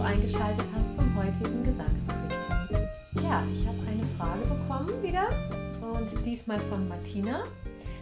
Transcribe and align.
du 0.00 0.06
eingeschaltet 0.06 0.64
hast 0.74 0.96
zum 0.96 1.14
heutigen 1.14 1.62
Gesangsbriefing. 1.62 2.88
Ja, 3.22 3.44
ich 3.52 3.66
habe 3.66 3.78
eine 3.86 4.04
Frage 4.16 4.46
bekommen 4.46 5.02
wieder 5.02 5.28
und 5.82 6.24
diesmal 6.24 6.58
von 6.58 6.88
Martina. 6.88 7.42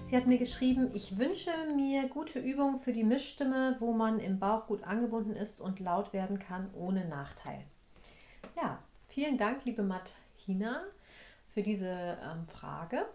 Sie 0.08 0.16
hat 0.16 0.28
mir 0.28 0.38
geschrieben, 0.38 0.92
ich 0.94 1.18
wünsche 1.18 1.50
mir 1.74 2.06
gute 2.08 2.38
Übungen 2.38 2.78
für 2.78 2.92
die 2.92 3.02
Mischstimme, 3.02 3.76
wo 3.80 3.92
man 3.92 4.20
im 4.20 4.38
Bauch 4.38 4.68
gut 4.68 4.84
angebunden 4.84 5.34
ist 5.34 5.60
und 5.60 5.80
laut 5.80 6.12
werden 6.12 6.38
kann 6.38 6.70
ohne 6.72 7.04
Nachteil. 7.04 7.64
Ja, 8.54 8.78
vielen 9.08 9.36
Dank, 9.36 9.64
liebe 9.64 9.82
Martina, 9.82 10.82
für 11.48 11.62
diese 11.62 11.88
ähm, 11.88 12.46
Frage. 12.46 13.06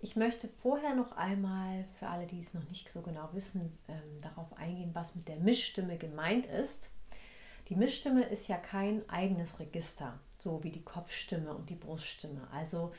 Ich 0.00 0.16
möchte 0.16 0.48
vorher 0.48 0.96
noch 0.96 1.12
einmal 1.12 1.84
für 2.00 2.08
alle, 2.08 2.26
die 2.26 2.40
es 2.40 2.52
noch 2.52 2.68
nicht 2.68 2.90
so 2.90 3.00
genau 3.00 3.28
wissen, 3.32 3.78
ähm, 3.86 4.20
darauf 4.20 4.56
eingehen, 4.58 4.90
was 4.92 5.14
mit 5.14 5.28
der 5.28 5.36
Mischstimme 5.36 5.98
gemeint 5.98 6.46
ist. 6.46 6.90
Die 7.68 7.76
Mischstimme 7.76 8.24
ist 8.24 8.48
ja 8.48 8.56
kein 8.56 9.06
eigenes 9.10 9.60
Register, 9.60 10.18
so 10.38 10.64
wie 10.64 10.70
die 10.70 10.84
Kopfstimme 10.84 11.54
und 11.54 11.68
die 11.68 11.74
Bruststimme. 11.74 12.48
Also 12.50 12.92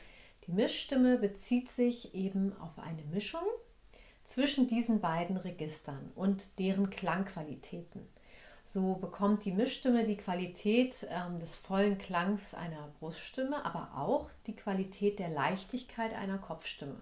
die 0.46 0.52
Mischstimme 0.52 1.18
bezieht 1.18 1.68
sich 1.68 2.14
eben 2.14 2.56
auf 2.60 2.78
eine 2.78 3.02
Mischung 3.04 3.42
zwischen 4.22 4.68
diesen 4.68 5.00
beiden 5.00 5.36
Registern 5.36 6.12
und 6.14 6.60
deren 6.60 6.88
Klangqualitäten. 6.88 8.06
So 8.64 8.94
bekommt 8.94 9.44
die 9.44 9.50
Mischstimme 9.50 10.04
die 10.04 10.16
Qualität 10.16 11.04
ähm, 11.10 11.40
des 11.40 11.56
vollen 11.56 11.98
Klangs 11.98 12.54
einer 12.54 12.92
Bruststimme, 13.00 13.64
aber 13.64 13.90
auch 13.96 14.30
die 14.46 14.54
Qualität 14.54 15.18
der 15.18 15.30
Leichtigkeit 15.30 16.14
einer 16.14 16.38
Kopfstimme. 16.38 17.00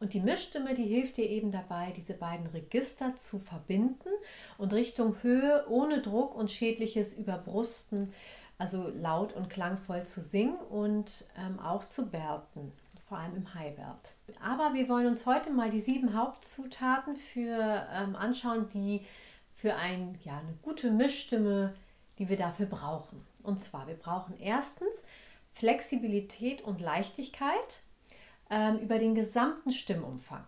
Und 0.00 0.14
die 0.14 0.20
Mischstimme, 0.20 0.74
die 0.74 0.84
hilft 0.84 1.16
dir 1.16 1.28
eben 1.28 1.50
dabei, 1.50 1.92
diese 1.96 2.14
beiden 2.14 2.46
Register 2.46 3.16
zu 3.16 3.38
verbinden 3.38 4.10
und 4.56 4.72
Richtung 4.72 5.22
Höhe 5.22 5.66
ohne 5.68 6.00
Druck 6.00 6.36
und 6.36 6.50
schädliches 6.52 7.14
Überbrusten 7.14 8.12
also 8.58 8.88
laut 8.92 9.32
und 9.32 9.48
klangvoll 9.48 10.04
zu 10.04 10.20
singen 10.20 10.56
und 10.56 11.26
ähm, 11.38 11.60
auch 11.60 11.84
zu 11.84 12.10
berten, 12.10 12.72
vor 13.08 13.18
allem 13.18 13.36
im 13.36 13.54
Highbert. 13.54 14.14
Aber 14.42 14.74
wir 14.74 14.88
wollen 14.88 15.06
uns 15.06 15.26
heute 15.26 15.50
mal 15.50 15.70
die 15.70 15.80
sieben 15.80 16.14
Hauptzutaten 16.14 17.14
für 17.16 17.86
ähm, 17.92 18.16
anschauen, 18.16 18.68
die 18.74 19.06
für 19.54 19.76
ein, 19.76 20.18
ja, 20.24 20.38
eine 20.38 20.54
gute 20.62 20.90
Mischstimme, 20.90 21.74
die 22.18 22.28
wir 22.28 22.36
dafür 22.36 22.66
brauchen. 22.66 23.24
Und 23.44 23.60
zwar, 23.60 23.86
wir 23.86 23.94
brauchen 23.94 24.38
erstens 24.38 25.02
Flexibilität 25.52 26.62
und 26.62 26.80
Leichtigkeit 26.80 27.82
ähm, 28.50 28.78
über 28.78 28.98
den 28.98 29.14
gesamten 29.14 29.72
Stimmumfang. 29.72 30.44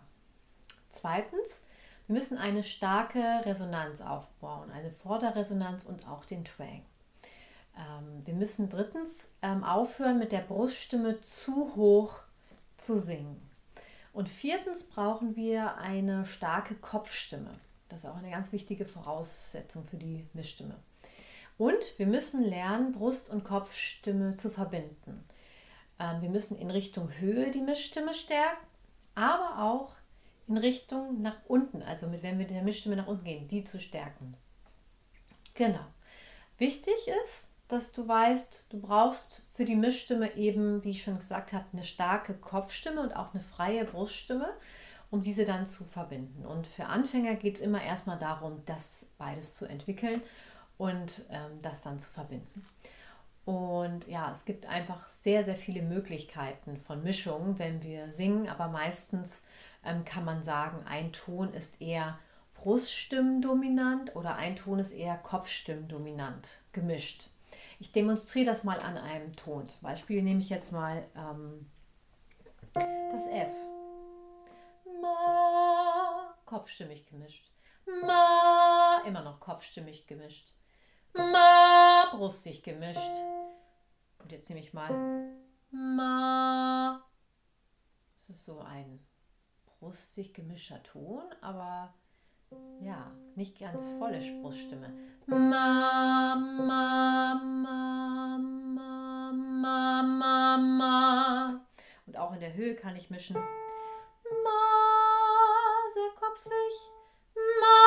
Zweitens, 0.88 1.60
wir 2.06 2.14
müssen 2.14 2.38
eine 2.38 2.62
starke 2.62 3.22
Resonanz 3.44 4.00
aufbauen, 4.00 4.70
eine 4.72 4.90
Vorderresonanz 4.90 5.84
und 5.84 6.08
auch 6.08 6.24
den 6.24 6.44
Twang. 6.44 6.82
Ähm, 7.76 8.26
wir 8.26 8.34
müssen 8.34 8.68
drittens 8.68 9.28
ähm, 9.42 9.62
aufhören, 9.62 10.18
mit 10.18 10.32
der 10.32 10.40
Bruststimme 10.40 11.20
zu 11.20 11.74
hoch 11.76 12.20
zu 12.76 12.96
singen. 12.96 13.40
Und 14.12 14.28
viertens 14.28 14.84
brauchen 14.84 15.36
wir 15.36 15.76
eine 15.76 16.26
starke 16.26 16.74
Kopfstimme. 16.74 17.60
Das 17.88 18.00
ist 18.00 18.10
auch 18.10 18.16
eine 18.16 18.30
ganz 18.30 18.52
wichtige 18.52 18.84
Voraussetzung 18.84 19.84
für 19.84 19.96
die 19.96 20.26
Mischstimme. 20.32 20.76
Und 21.58 21.98
wir 21.98 22.06
müssen 22.06 22.42
lernen, 22.42 22.92
Brust- 22.92 23.30
und 23.30 23.44
Kopfstimme 23.44 24.34
zu 24.34 24.50
verbinden. 24.50 25.24
Ähm, 26.00 26.22
wir 26.22 26.30
müssen 26.30 26.58
in 26.58 26.70
Richtung 26.70 27.10
Höhe 27.20 27.50
die 27.50 27.60
Mischstimme 27.60 28.14
stärken, 28.14 28.66
aber 29.14 29.62
auch 29.62 29.92
in 30.48 30.56
Richtung 30.56 31.22
nach 31.22 31.36
unten, 31.46 31.82
also 31.82 32.08
mit, 32.08 32.22
wenn 32.24 32.38
wir 32.38 32.46
mit 32.46 32.50
der 32.50 32.62
Mischstimme 32.62 32.96
nach 32.96 33.06
unten 33.06 33.24
gehen, 33.24 33.46
die 33.46 33.62
zu 33.62 33.78
stärken. 33.78 34.36
Genau. 35.54 35.84
Wichtig 36.58 36.94
ist, 37.24 37.48
dass 37.68 37.92
du 37.92 38.08
weißt, 38.08 38.64
du 38.70 38.80
brauchst 38.80 39.42
für 39.54 39.64
die 39.64 39.76
Mischstimme 39.76 40.34
eben, 40.36 40.82
wie 40.82 40.90
ich 40.90 41.02
schon 41.02 41.18
gesagt 41.18 41.52
habe, 41.52 41.66
eine 41.72 41.84
starke 41.84 42.34
Kopfstimme 42.34 43.00
und 43.00 43.14
auch 43.14 43.32
eine 43.32 43.42
freie 43.42 43.84
Bruststimme, 43.84 44.48
um 45.10 45.22
diese 45.22 45.44
dann 45.44 45.66
zu 45.66 45.84
verbinden. 45.84 46.46
Und 46.46 46.66
für 46.66 46.86
Anfänger 46.86 47.34
geht 47.34 47.56
es 47.56 47.60
immer 47.60 47.82
erstmal 47.82 48.18
darum, 48.18 48.62
das 48.66 49.06
beides 49.18 49.54
zu 49.54 49.66
entwickeln 49.66 50.22
und 50.78 51.24
ähm, 51.30 51.60
das 51.62 51.80
dann 51.80 51.98
zu 51.98 52.10
verbinden. 52.10 52.64
Und 53.50 54.06
ja, 54.06 54.30
es 54.30 54.44
gibt 54.44 54.66
einfach 54.66 55.08
sehr, 55.08 55.42
sehr 55.42 55.56
viele 55.56 55.82
Möglichkeiten 55.82 56.76
von 56.76 57.02
Mischungen, 57.02 57.58
wenn 57.58 57.82
wir 57.82 58.12
singen, 58.12 58.48
aber 58.48 58.68
meistens 58.68 59.42
ähm, 59.84 60.04
kann 60.04 60.24
man 60.24 60.44
sagen, 60.44 60.86
ein 60.86 61.10
Ton 61.10 61.52
ist 61.52 61.82
eher 61.82 62.16
Bruststimmendominant 62.54 64.14
oder 64.14 64.36
ein 64.36 64.54
Ton 64.54 64.78
ist 64.78 64.92
eher 64.92 65.16
Kopfstimmendominant 65.16 66.60
gemischt. 66.70 67.30
Ich 67.80 67.90
demonstriere 67.90 68.46
das 68.46 68.62
mal 68.62 68.78
an 68.78 68.96
einem 68.96 69.32
Ton. 69.32 69.66
Zum 69.66 69.80
Beispiel 69.80 70.22
nehme 70.22 70.38
ich 70.38 70.48
jetzt 70.48 70.70
mal 70.70 71.04
ähm, 71.16 71.68
das 72.74 73.26
F. 73.26 73.50
Ma, 75.02 76.36
kopfstimmig 76.46 77.04
gemischt. 77.04 77.50
Ma, 78.06 79.02
immer 79.04 79.22
noch 79.22 79.40
kopfstimmig 79.40 80.06
gemischt. 80.06 80.52
Ma, 81.14 82.10
brustig 82.12 82.62
gemischt. 82.62 83.10
Und 84.30 84.36
jetzt 84.36 84.48
nehme 84.48 84.60
ich 84.60 84.72
mal 84.72 84.94
Ma. 85.72 87.04
Das 88.14 88.30
ist 88.30 88.44
so 88.44 88.60
ein 88.60 89.04
brustig 89.66 90.34
gemischter 90.34 90.80
Ton, 90.84 91.24
aber 91.40 91.92
ja, 92.80 93.10
nicht 93.34 93.58
ganz 93.58 93.90
volle 93.98 94.20
Bruststimme. 94.40 94.94
Ma, 95.26 96.36
ma, 96.36 97.34
ma, 97.34 97.34
ma, 98.38 98.38
ma, 99.32 100.02
ma, 100.04 100.56
ma. 100.58 101.66
Und 102.06 102.16
auch 102.16 102.32
in 102.32 102.38
der 102.38 102.54
Höhe 102.54 102.76
kann 102.76 102.94
ich 102.94 103.10
mischen. 103.10 103.34
Ma, 103.34 103.42
sehr 105.92 106.10
kopfig. 106.14 106.88
Ma, 107.34 107.80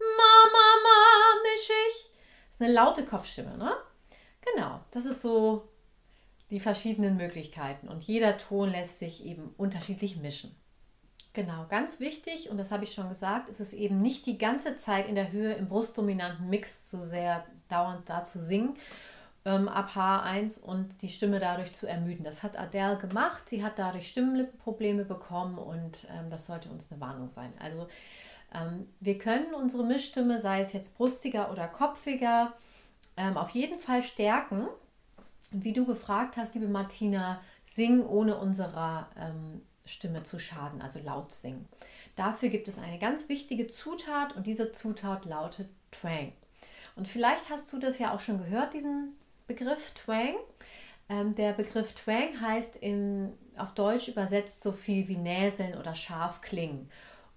ma, 0.00 0.32
ma, 0.50 0.66
ma, 0.82 1.40
mischig. 1.44 2.10
Das 2.48 2.56
ist 2.56 2.62
eine 2.62 2.72
laute 2.72 3.04
Kopfstimme, 3.04 3.56
ne? 3.56 3.76
Das 4.94 5.06
ist 5.06 5.22
so 5.22 5.68
die 6.50 6.60
verschiedenen 6.60 7.16
Möglichkeiten. 7.16 7.88
Und 7.88 8.04
jeder 8.04 8.36
Ton 8.36 8.70
lässt 8.70 8.98
sich 8.98 9.24
eben 9.24 9.54
unterschiedlich 9.56 10.16
mischen. 10.16 10.54
Genau, 11.32 11.66
ganz 11.68 11.98
wichtig, 11.98 12.48
und 12.48 12.58
das 12.58 12.70
habe 12.70 12.84
ich 12.84 12.94
schon 12.94 13.08
gesagt, 13.08 13.48
ist 13.48 13.58
es 13.58 13.72
eben 13.72 13.98
nicht 13.98 14.24
die 14.24 14.38
ganze 14.38 14.76
Zeit 14.76 15.06
in 15.06 15.16
der 15.16 15.32
Höhe 15.32 15.54
im 15.54 15.68
brustdominanten 15.68 16.48
Mix 16.48 16.86
zu 16.86 17.02
sehr 17.02 17.44
dauernd 17.68 18.08
da 18.08 18.22
zu 18.22 18.40
singen 18.40 18.74
ähm, 19.44 19.68
ab 19.68 19.90
H1 19.96 20.60
und 20.60 21.02
die 21.02 21.08
Stimme 21.08 21.40
dadurch 21.40 21.72
zu 21.72 21.88
ermüden. 21.88 22.22
Das 22.22 22.44
hat 22.44 22.56
Adele 22.56 22.96
gemacht, 22.98 23.48
sie 23.48 23.64
hat 23.64 23.80
dadurch 23.80 24.08
Stimmenlippenprobleme 24.08 25.04
bekommen 25.04 25.58
und 25.58 26.06
ähm, 26.12 26.30
das 26.30 26.46
sollte 26.46 26.68
uns 26.68 26.92
eine 26.92 27.00
Warnung 27.00 27.28
sein. 27.28 27.52
Also 27.58 27.88
ähm, 28.54 28.88
wir 29.00 29.18
können 29.18 29.54
unsere 29.54 29.82
Mischstimme, 29.82 30.38
sei 30.38 30.60
es 30.60 30.72
jetzt 30.72 30.96
brustiger 30.96 31.50
oder 31.50 31.66
kopfiger, 31.66 32.52
ähm, 33.16 33.36
auf 33.36 33.50
jeden 33.50 33.80
Fall 33.80 34.02
stärken. 34.02 34.68
Und 35.54 35.62
wie 35.62 35.72
du 35.72 35.86
gefragt 35.86 36.36
hast, 36.36 36.54
liebe 36.54 36.66
Martina, 36.66 37.40
singen 37.64 38.04
ohne 38.04 38.36
unserer 38.36 39.08
ähm, 39.16 39.62
Stimme 39.84 40.24
zu 40.24 40.40
schaden, 40.40 40.82
also 40.82 40.98
laut 40.98 41.30
singen. 41.30 41.68
Dafür 42.16 42.48
gibt 42.48 42.66
es 42.66 42.80
eine 42.80 42.98
ganz 42.98 43.28
wichtige 43.28 43.68
Zutat 43.68 44.34
und 44.34 44.48
diese 44.48 44.72
Zutat 44.72 45.24
lautet 45.24 45.68
Twang. 45.92 46.32
Und 46.96 47.06
vielleicht 47.06 47.50
hast 47.50 47.72
du 47.72 47.78
das 47.78 48.00
ja 48.00 48.12
auch 48.12 48.18
schon 48.18 48.38
gehört, 48.38 48.74
diesen 48.74 49.16
Begriff 49.46 49.92
Twang. 49.92 50.34
Ähm, 51.08 51.34
der 51.34 51.52
Begriff 51.52 51.92
Twang 51.92 52.40
heißt 52.40 52.74
in, 52.74 53.32
auf 53.56 53.74
Deutsch 53.74 54.08
übersetzt 54.08 54.60
so 54.60 54.72
viel 54.72 55.06
wie 55.06 55.16
Näseln 55.16 55.78
oder 55.78 55.94
scharf 55.94 56.40
klingen. 56.40 56.90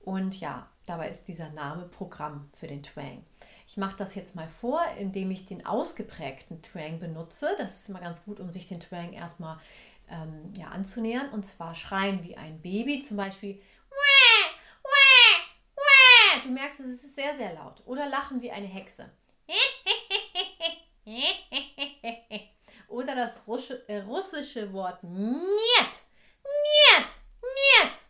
Und 0.03 0.39
ja, 0.39 0.67
dabei 0.87 1.09
ist 1.09 1.27
dieser 1.27 1.51
Name 1.51 1.83
Programm 1.83 2.49
für 2.53 2.65
den 2.65 2.81
Twang. 2.81 3.23
Ich 3.67 3.75
mache 3.75 3.97
das 3.97 4.15
jetzt 4.15 4.33
mal 4.33 4.47
vor, 4.47 4.81
indem 4.97 5.29
ich 5.29 5.45
den 5.45 5.65
ausgeprägten 5.65 6.61
Twang 6.61 6.99
benutze. 6.99 7.53
Das 7.57 7.79
ist 7.79 7.89
immer 7.89 7.99
ganz 7.99 8.23
gut, 8.23 8.39
um 8.39 8.49
sich 8.49 8.69
den 8.69 8.79
Twang 8.79 9.11
erstmal 9.11 9.59
ähm, 10.09 10.53
ja, 10.57 10.67
anzunähern. 10.69 11.29
Und 11.29 11.45
zwar 11.45 11.75
schreien 11.75 12.23
wie 12.23 12.37
ein 12.37 12.61
Baby, 12.61 13.01
zum 13.01 13.17
Beispiel. 13.17 13.61
Du 16.43 16.53
merkst, 16.53 16.79
es 16.79 17.03
ist 17.03 17.15
sehr, 17.15 17.35
sehr 17.35 17.53
laut. 17.55 17.81
Oder 17.85 18.07
lachen 18.07 18.41
wie 18.41 18.51
eine 18.51 18.67
Hexe. 18.67 19.09
Oder 22.87 23.15
das 23.15 23.41
äh, 23.87 23.97
russische 23.99 24.71
Wort 24.71 25.03
Niet. 25.03 26.03
Niet. 26.43 27.09
Niet. 27.41 28.05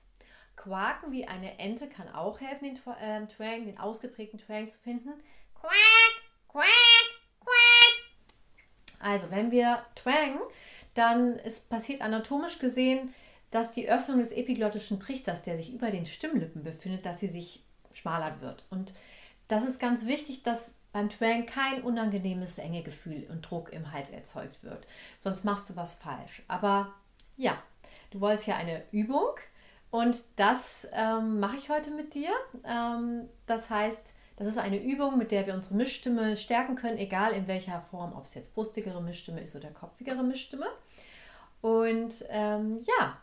Quaken 0.55 1.11
wie 1.11 1.27
eine 1.27 1.57
Ente 1.57 1.89
kann 1.89 2.13
auch 2.13 2.39
helfen, 2.39 2.75
den 2.75 2.79
ähm, 2.99 3.27
Twang, 3.27 3.65
den 3.65 3.79
ausgeprägten 3.79 4.39
Twang 4.39 4.69
zu 4.69 4.77
finden. 4.77 5.13
Quack, 5.59 6.13
quack, 6.47 6.65
quack. 7.39 8.99
Also, 8.99 9.31
wenn 9.31 9.51
wir 9.51 9.85
Twang 9.95 10.39
dann 10.97 11.35
ist 11.39 11.69
passiert 11.69 12.01
anatomisch 12.01 12.59
gesehen, 12.59 13.13
dass 13.51 13.71
die 13.71 13.87
Öffnung 13.87 14.19
des 14.19 14.31
epiglottischen 14.31 14.99
Trichters, 14.99 15.41
der 15.41 15.55
sich 15.55 15.71
über 15.71 15.91
den 15.91 16.05
Stimmlippen 16.05 16.63
befindet, 16.63 17.05
dass 17.05 17.19
sie 17.19 17.27
sich 17.27 17.63
schmaler 17.93 18.41
wird. 18.41 18.65
Und 18.69 18.93
das 19.47 19.63
ist 19.63 19.79
ganz 19.79 20.07
wichtig, 20.07 20.43
dass 20.43 20.73
beim 20.91 21.09
Twang 21.09 21.45
kein 21.45 21.83
unangenehmes 21.83 22.57
enge 22.57 22.81
Gefühl 22.81 23.27
und 23.29 23.43
Druck 23.43 23.71
im 23.71 23.91
Hals 23.91 24.09
erzeugt 24.09 24.63
wird. 24.63 24.87
Sonst 25.19 25.45
machst 25.45 25.69
du 25.69 25.75
was 25.75 25.95
falsch. 25.95 26.41
Aber 26.47 26.93
ja, 27.37 27.61
du 28.09 28.19
wolltest 28.19 28.47
ja 28.47 28.55
eine 28.55 28.83
Übung 28.91 29.35
und 29.91 30.23
das 30.35 30.87
ähm, 30.91 31.39
mache 31.39 31.57
ich 31.57 31.69
heute 31.69 31.91
mit 31.91 32.15
dir. 32.15 32.31
Ähm, 32.65 33.29
das 33.45 33.69
heißt, 33.69 34.13
das 34.37 34.47
ist 34.47 34.57
eine 34.57 34.81
Übung, 34.81 35.17
mit 35.17 35.31
der 35.31 35.47
wir 35.47 35.55
unsere 35.55 35.75
Mischstimme 35.75 36.37
stärken 36.37 36.75
können, 36.75 36.97
egal 36.97 37.33
in 37.33 37.47
welcher 37.47 37.81
Form, 37.81 38.13
ob 38.13 38.25
es 38.25 38.35
jetzt 38.35 38.53
brustigere 38.53 39.01
Mischstimme 39.01 39.41
ist 39.41 39.55
oder 39.55 39.69
kopfigere 39.71 40.23
Mischstimme. 40.23 40.67
Und 41.61 42.23
ähm, 42.29 42.79
ja, 42.81 43.17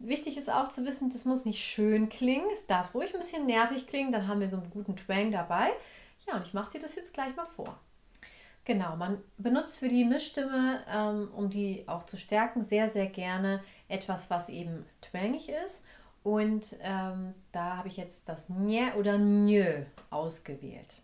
wichtig 0.00 0.36
ist 0.36 0.50
auch 0.50 0.68
zu 0.68 0.84
wissen, 0.84 1.10
das 1.10 1.24
muss 1.24 1.44
nicht 1.44 1.64
schön 1.64 2.08
klingen, 2.08 2.48
es 2.52 2.66
darf 2.66 2.92
ruhig 2.92 3.14
ein 3.14 3.20
bisschen 3.20 3.46
nervig 3.46 3.86
klingen, 3.86 4.10
dann 4.10 4.26
haben 4.26 4.40
wir 4.40 4.48
so 4.48 4.56
einen 4.56 4.70
guten 4.70 4.96
Twang 4.96 5.30
dabei. 5.30 5.70
Ja, 6.26 6.34
und 6.36 6.44
ich 6.44 6.54
mache 6.54 6.72
dir 6.72 6.80
das 6.80 6.96
jetzt 6.96 7.14
gleich 7.14 7.34
mal 7.36 7.46
vor. 7.46 7.78
Genau, 8.64 8.96
man 8.96 9.22
benutzt 9.38 9.78
für 9.78 9.88
die 9.88 10.04
Mischstimme, 10.04 10.84
ähm, 10.92 11.30
um 11.34 11.48
die 11.48 11.84
auch 11.86 12.02
zu 12.02 12.18
stärken, 12.18 12.64
sehr, 12.64 12.90
sehr 12.90 13.06
gerne 13.06 13.62
etwas, 13.88 14.28
was 14.28 14.50
eben 14.50 14.84
twangig 15.00 15.48
ist. 15.48 15.82
Und 16.22 16.76
ähm, 16.82 17.34
da 17.52 17.76
habe 17.76 17.88
ich 17.88 17.96
jetzt 17.96 18.28
das 18.28 18.48
Nje 18.48 18.92
oder 18.96 19.18
Njö 19.18 19.84
ausgewählt. 20.10 20.96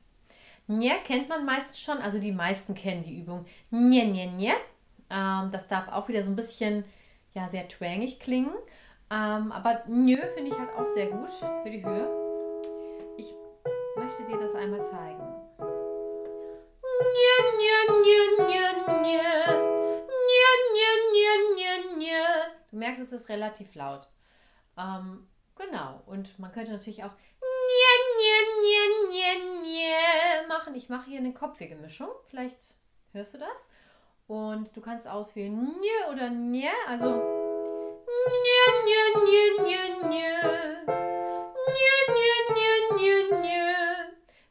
Nje 0.67 0.95
kennt 1.05 1.29
man 1.29 1.45
meistens 1.45 1.81
schon, 1.81 1.99
also 1.99 2.19
die 2.19 2.33
meisten 2.33 2.75
kennen 2.75 3.03
die 3.03 3.19
Übung 3.19 3.47
Nje, 3.71 4.05
Nje, 4.07 4.27
Nje. 4.27 4.53
Ähm, 5.11 5.51
das 5.51 5.67
darf 5.69 5.89
auch 5.89 6.09
wieder 6.09 6.23
so 6.23 6.31
ein 6.31 6.37
bisschen 6.37 6.85
ja, 7.33 7.49
sehr 7.49 7.69
twangig 7.69 8.21
klingen. 8.21 8.55
Ähm, 9.11 9.53
aber 9.53 9.85
Njö 9.89 10.21
finde 10.35 10.51
ich 10.51 10.59
halt 10.59 10.71
auch 10.77 10.87
sehr 10.87 11.07
gut 11.07 11.31
für 11.63 11.71
die 11.71 11.85
Höhe. 11.85 12.09
Ich 13.17 13.33
möchte 13.97 14.25
dir 14.25 14.37
das 14.37 14.55
einmal 14.55 14.83
zeigen. 14.83 15.23
Du 22.75 22.81
merkst, 22.81 23.01
es 23.01 23.13
ist 23.13 23.29
relativ 23.29 23.77
laut. 23.77 24.09
Ähm, 24.77 25.27
genau. 25.57 26.03
Und 26.07 26.39
man 26.39 26.53
könnte 26.53 26.73
natürlich 26.73 27.05
auch 27.05 27.13
machen. 30.49 30.75
Ich 30.75 30.89
mache 30.89 31.11
hier 31.11 31.19
eine 31.19 31.33
kopfige 31.33 31.77
Mischung. 31.77 32.09
Vielleicht 32.29 32.59
hörst 33.13 33.35
du 33.35 33.39
das. 33.39 33.69
Und 34.27 34.75
du 34.77 34.81
kannst 34.81 35.07
auswählen 35.07 35.77
oder 36.11 36.31
Nje, 36.31 36.71
also 36.89 37.23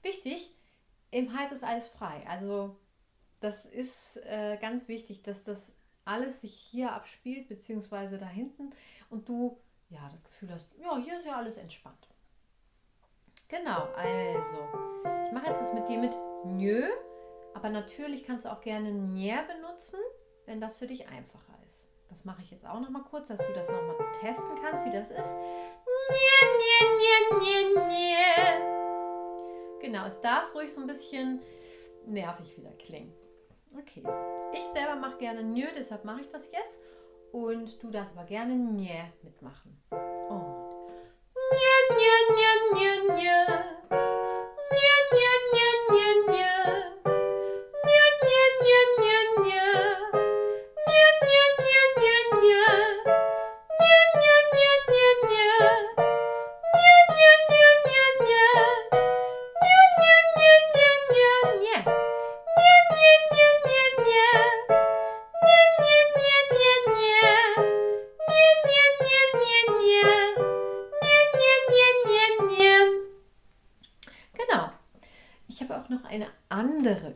Wichtig, 0.04 0.56
im 1.12 1.36
Hals 1.38 1.54
ist 1.54 1.64
alles 1.64 1.88
frei. 1.88 2.24
Also 2.28 2.76
das 3.40 3.66
ist 3.66 4.18
äh, 4.26 4.58
ganz 4.62 4.88
wichtig, 4.88 5.24
dass 5.24 5.44
das 5.44 5.74
alles 6.06 6.42
sich 6.42 6.54
hier 6.54 6.92
abspielt, 6.92 7.48
beziehungsweise 7.48 8.18
da 8.18 8.28
hinten 8.28 8.70
und 9.10 9.28
du 9.28 9.58
ja 9.94 10.10
das 10.12 10.24
Gefühl 10.24 10.52
hast, 10.52 10.68
ja, 10.78 10.98
hier 10.98 11.18
ist 11.18 11.26
ja 11.26 11.38
alles 11.38 11.58
entspannt. 11.58 12.08
Genau, 13.48 13.88
also, 13.96 14.68
ich 15.26 15.32
mache 15.32 15.48
jetzt 15.48 15.62
das 15.62 15.74
mit 15.74 15.88
dir 15.88 16.00
mit 16.00 16.18
Nö, 16.46 16.90
aber 17.54 17.70
natürlich 17.70 18.26
kannst 18.26 18.46
du 18.46 18.52
auch 18.52 18.62
gerne 18.62 18.92
Njer 18.92 19.44
benutzen, 19.44 20.00
wenn 20.46 20.60
das 20.60 20.78
für 20.78 20.88
dich 20.88 21.08
einfacher 21.08 21.54
ist. 21.66 21.86
Das 22.10 22.26
mache 22.26 22.42
ich 22.42 22.52
jetzt 22.52 22.66
auch 22.66 22.80
noch 22.80 22.90
mal 22.90 23.04
kurz, 23.04 23.28
dass 23.30 23.40
du 23.40 23.54
das 23.54 23.70
noch 23.70 23.82
mal 23.82 24.12
testen 24.20 24.56
kannst, 24.62 24.86
wie 24.86 24.90
das 24.90 25.12
ist. 25.12 25.36
Genau, 29.80 30.06
es 30.06 30.22
darf 30.22 30.54
ruhig 30.56 30.74
so 30.74 30.82
ein 30.82 30.88
bisschen 30.88 31.42
nervig 32.06 32.58
wieder 32.58 32.72
klingen. 32.72 33.14
Okay, 33.78 34.04
ich 34.54 34.64
selber 34.74 34.96
mache 34.96 35.18
gerne 35.18 35.44
Nö, 35.44 35.66
deshalb 35.76 36.06
mache 36.06 36.22
ich 36.22 36.30
das 36.30 36.50
jetzt. 36.52 36.78
Und 37.32 37.82
du 37.82 37.90
darfst 37.90 38.16
aber 38.16 38.26
gerne 38.26 38.56
Nje 38.56 39.12
mitmachen. 39.24 39.83
Und 42.04 42.10
Nje, 42.10 42.36
Nje, 42.36 42.43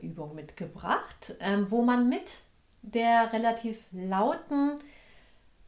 Übung 0.01 0.35
mitgebracht, 0.35 1.35
ähm, 1.39 1.69
wo 1.69 1.81
man 1.81 2.09
mit 2.09 2.43
der 2.81 3.33
relativ 3.33 3.87
lauten 3.91 4.79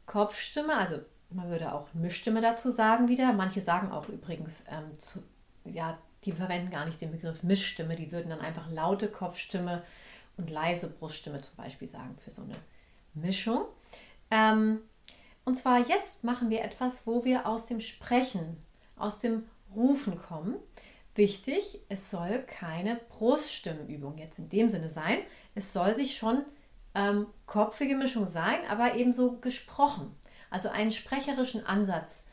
Kopfstimme, 0.06 0.76
also 0.76 1.00
man 1.30 1.50
würde 1.50 1.74
auch 1.74 1.94
Mischstimme 1.94 2.42
dazu 2.42 2.72
sagen 2.72 3.08
wieder. 3.08 3.34
Manche 3.34 3.62
sagen 3.62 3.92
auch 3.92 4.10
übrigens, 4.10 4.64
ähm, 4.70 4.98
zu, 4.98 5.24
ja, 5.66 5.98
die 6.26 6.32
verwenden 6.32 6.72
gar 6.72 6.86
nicht 6.86 7.02
den 7.02 7.12
Begriff 7.12 7.44
Mischstimme, 7.44 7.96
die 7.96 8.12
würden 8.12 8.30
dann 8.30 8.42
einfach 8.42 8.70
laute 8.72 9.10
Kopfstimme 9.10 9.84
und 10.38 10.50
leise 10.50 10.88
Bruststimme 10.88 11.40
zum 11.42 11.56
Beispiel 11.58 11.88
sagen 11.88 12.18
für 12.18 12.32
so 12.32 12.42
eine 12.42 12.56
Mischung. 13.14 13.66
Ähm, 14.32 14.82
und 15.46 15.56
zwar 15.56 15.80
jetzt 15.88 16.24
machen 16.24 16.50
wir 16.50 16.64
etwas, 16.64 17.06
wo 17.06 17.26
wir 17.26 17.48
aus 17.48 17.66
dem 17.68 17.80
Sprechen, 17.80 18.58
aus 18.98 19.20
dem 19.20 19.46
Rufen 19.76 20.18
kommen. 20.18 20.56
Wichtig, 21.20 21.82
es 21.90 22.10
soll 22.12 22.46
keine 22.48 22.96
Bruststimmenübung 22.96 24.18
jetzt 24.18 24.40
in 24.40 24.48
dem 24.48 24.70
Sinne 24.70 24.88
sein. 24.88 25.18
Es 25.54 25.74
soll 25.74 25.94
sich 25.94 26.16
schon 26.16 26.46
ähm, 26.96 27.28
kopfige 27.46 27.98
Mischung 27.98 28.26
sein, 28.26 28.60
aber 28.70 28.96
eben 28.96 29.12
so 29.12 29.34
gesprochen. 29.34 30.16
Also 30.50 30.70
einen 30.70 30.92
sprecherischen 30.92 31.66
Ansatz. 31.66 32.26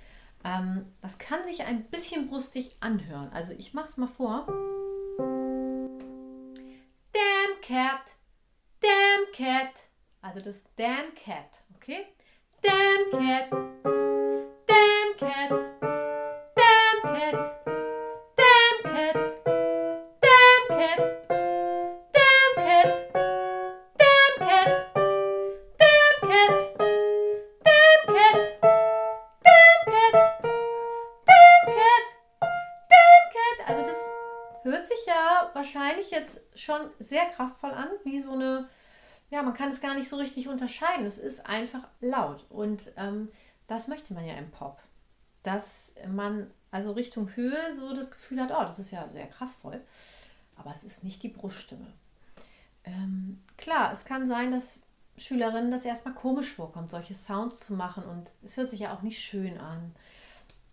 Ähm, 0.44 0.86
das 1.02 1.18
kann 1.18 1.44
sich 1.44 1.64
ein 1.64 1.82
bisschen 1.86 2.28
brustig 2.28 2.76
anhören. 2.78 3.28
Also 3.32 3.50
ich 3.54 3.74
mache 3.74 3.88
es 3.88 3.96
mal 3.96 4.06
vor. 4.06 4.46
Damn 7.12 7.60
cat, 7.62 8.14
damn 8.78 9.32
cat. 9.32 9.88
Also 10.22 10.38
das 10.38 10.62
damn 10.76 11.12
cat, 11.16 11.64
okay? 11.74 12.06
Damn 12.62 13.10
cat, 13.10 13.50
damn 13.50 15.16
cat. 15.18 15.75
Schon 36.66 36.90
sehr 36.98 37.24
kraftvoll 37.26 37.70
an, 37.70 37.88
wie 38.04 38.20
so 38.20 38.32
eine, 38.32 38.68
ja, 39.30 39.42
man 39.42 39.54
kann 39.54 39.70
es 39.70 39.80
gar 39.80 39.94
nicht 39.94 40.08
so 40.08 40.16
richtig 40.16 40.48
unterscheiden. 40.48 41.06
Es 41.06 41.16
ist 41.16 41.46
einfach 41.46 41.88
laut 42.00 42.44
und 42.50 42.92
ähm, 42.96 43.30
das 43.66 43.88
möchte 43.88 44.12
man 44.12 44.26
ja 44.26 44.34
im 44.34 44.50
Pop. 44.50 44.78
Dass 45.42 45.94
man 46.08 46.50
also 46.70 46.92
Richtung 46.92 47.34
Höhe 47.34 47.72
so 47.72 47.94
das 47.94 48.10
Gefühl 48.10 48.42
hat, 48.42 48.50
oh, 48.50 48.62
das 48.62 48.78
ist 48.78 48.90
ja 48.90 49.08
sehr 49.08 49.28
kraftvoll, 49.28 49.80
aber 50.56 50.72
es 50.72 50.82
ist 50.82 51.04
nicht 51.04 51.22
die 51.22 51.28
Bruststimme. 51.28 51.86
Ähm, 52.84 53.42
klar, 53.56 53.92
es 53.92 54.04
kann 54.04 54.26
sein, 54.26 54.50
dass 54.50 54.80
Schülerinnen 55.16 55.70
das 55.70 55.84
erstmal 55.84 56.14
komisch 56.14 56.52
vorkommt, 56.52 56.90
solche 56.90 57.14
Sounds 57.14 57.60
zu 57.60 57.72
machen 57.72 58.04
und 58.04 58.32
es 58.44 58.56
hört 58.56 58.68
sich 58.68 58.80
ja 58.80 58.94
auch 58.94 59.02
nicht 59.02 59.22
schön 59.22 59.58
an. 59.58 59.94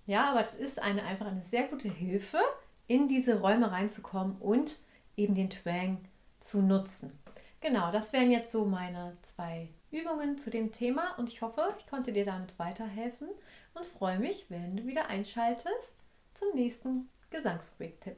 Ja, 0.06 0.32
aber 0.32 0.42
es 0.42 0.54
ist 0.54 0.80
eine, 0.80 1.04
einfach 1.04 1.28
eine 1.28 1.42
sehr 1.42 1.68
gute 1.68 1.88
Hilfe, 1.88 2.40
in 2.88 3.08
diese 3.08 3.40
Räume 3.40 3.72
reinzukommen 3.72 4.36
und 4.40 4.80
eben 5.16 5.36
den 5.36 5.50
Twang 5.50 6.00
zu 6.40 6.62
nutzen. 6.62 7.18
Genau, 7.62 7.92
das 7.92 8.12
wären 8.12 8.32
jetzt 8.32 8.52
so 8.52 8.66
meine 8.66 9.16
zwei 9.22 9.70
Übungen 9.90 10.38
zu 10.38 10.50
dem 10.50 10.72
Thema 10.72 11.16
und 11.18 11.30
ich 11.30 11.42
hoffe, 11.42 11.74
ich 11.80 11.88
konnte 11.88 12.12
dir 12.12 12.26
damit 12.26 12.58
weiterhelfen 12.60 13.30
und 13.74 13.86
freue 13.86 14.20
mich, 14.20 14.48
wenn 14.50 14.76
du 14.76 14.86
wieder 14.86 15.08
einschaltest 15.08 16.04
zum 16.34 16.50
nächsten 16.56 17.10
Gesangsquick-Tipp. 17.30 18.18